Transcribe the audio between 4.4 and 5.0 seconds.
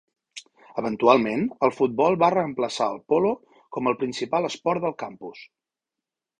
esport del